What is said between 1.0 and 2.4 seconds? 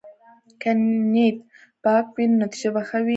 نیت پاک وي، نو